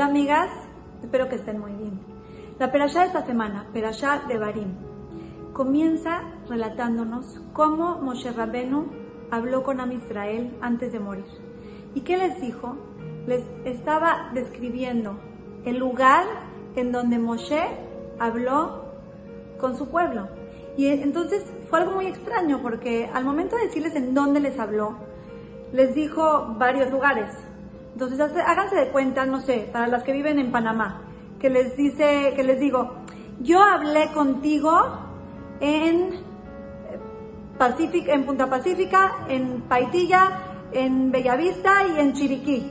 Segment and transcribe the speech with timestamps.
[0.00, 0.50] amigas?
[1.02, 2.00] Espero que estén muy bien.
[2.58, 4.74] La perashá de esta semana, perashá de Barim,
[5.52, 8.86] comienza relatándonos cómo Moshe Rabenu
[9.30, 11.26] habló con Am Israel antes de morir.
[11.94, 12.76] ¿Y qué les dijo?
[13.26, 15.18] Les estaba describiendo
[15.64, 16.24] el lugar
[16.76, 17.62] en donde Moshe
[18.18, 18.84] habló
[19.58, 20.28] con su pueblo.
[20.76, 24.96] Y entonces fue algo muy extraño porque al momento de decirles en dónde les habló,
[25.72, 27.30] les dijo varios lugares.
[27.94, 31.02] Entonces háganse de cuenta, no sé, para las que viven en Panamá,
[31.38, 32.96] que les dice, que les digo,
[33.40, 34.72] yo hablé contigo
[35.60, 36.10] en
[37.56, 40.40] Pacífica, en Punta Pacífica, en Paitilla,
[40.72, 42.70] en Bellavista y en Chiriquí.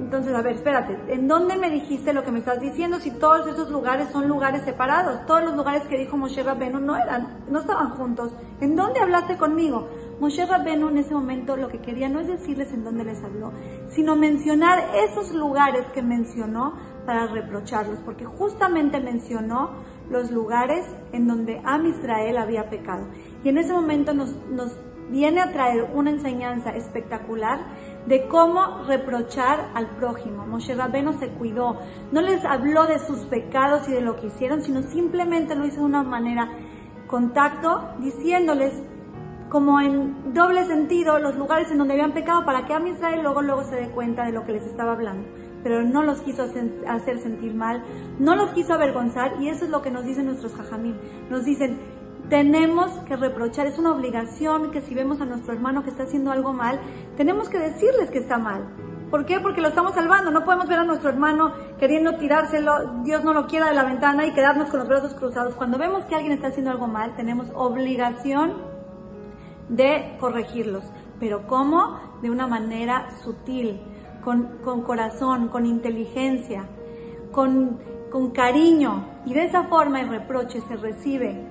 [0.00, 3.46] Entonces, a ver, espérate, ¿en dónde me dijiste lo que me estás diciendo si todos
[3.46, 5.24] esos lugares son lugares separados?
[5.24, 8.32] Todos los lugares que dijo Moshe Rabbenu no eran, no estaban juntos.
[8.60, 9.88] ¿En dónde hablaste conmigo?
[10.20, 13.52] Moshe Rabbenu en ese momento lo que quería no es decirles en dónde les habló,
[13.88, 19.70] sino mencionar esos lugares que mencionó para reprocharlos, porque justamente mencionó
[20.10, 23.06] los lugares en donde Am Israel había pecado.
[23.44, 24.76] Y en ese momento nos, nos
[25.10, 27.60] viene a traer una enseñanza espectacular
[28.06, 30.46] de cómo reprochar al prójimo.
[30.46, 31.78] Moshe Rabbeinu se cuidó,
[32.10, 35.80] no les habló de sus pecados y de lo que hicieron, sino simplemente lo hizo
[35.80, 36.50] de una manera
[37.06, 38.72] contacto, diciéndoles
[39.48, 43.42] como en doble sentido los lugares en donde habían pecado para que a Israel luego
[43.42, 45.28] luego se dé cuenta de lo que les estaba hablando.
[45.62, 47.82] Pero no los quiso hacer sentir mal,
[48.18, 50.94] no los quiso avergonzar y eso es lo que nos dicen nuestros jajamim.
[51.28, 51.78] Nos dicen,
[52.28, 56.30] tenemos que reprochar, es una obligación que si vemos a nuestro hermano que está haciendo
[56.30, 56.80] algo mal,
[57.16, 58.66] tenemos que decirles que está mal.
[59.10, 59.38] ¿Por qué?
[59.38, 60.32] Porque lo estamos salvando.
[60.32, 64.26] No podemos ver a nuestro hermano queriendo tirárselo, Dios no lo quiera de la ventana
[64.26, 65.54] y quedarnos con los brazos cruzados.
[65.54, 68.75] Cuando vemos que alguien está haciendo algo mal, tenemos obligación
[69.68, 70.84] de corregirlos.
[71.18, 71.98] Pero ¿cómo?
[72.22, 73.80] De una manera sutil,
[74.22, 76.66] con, con corazón, con inteligencia,
[77.32, 77.78] con,
[78.10, 79.04] con cariño.
[79.24, 81.44] Y de esa forma el reproche se recibe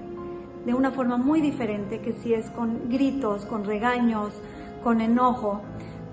[0.65, 4.33] de una forma muy diferente que si es con gritos, con regaños,
[4.83, 5.61] con enojo.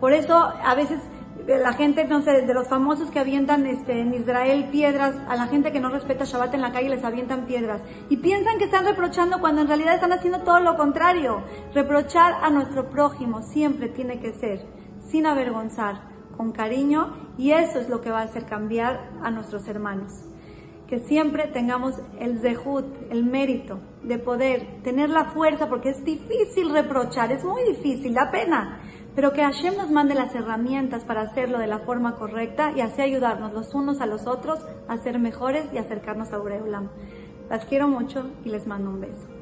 [0.01, 1.01] Por eso a veces
[1.47, 5.47] la gente, no sé, de los famosos que avientan este, en Israel piedras, a la
[5.47, 7.83] gente que no respeta Shabbat en la calle les avientan piedras.
[8.09, 11.43] Y piensan que están reprochando cuando en realidad están haciendo todo lo contrario.
[11.75, 14.65] Reprochar a nuestro prójimo siempre tiene que ser
[15.11, 19.67] sin avergonzar, con cariño, y eso es lo que va a hacer cambiar a nuestros
[19.69, 20.25] hermanos
[20.93, 26.69] que siempre tengamos el zehut, el mérito de poder tener la fuerza, porque es difícil
[26.71, 28.79] reprochar, es muy difícil, da pena,
[29.15, 33.03] pero que Hashem nos mande las herramientas para hacerlo de la forma correcta y así
[33.03, 36.89] ayudarnos los unos a los otros a ser mejores y acercarnos a Ureulam.
[37.51, 39.42] Las quiero mucho y les mando un beso.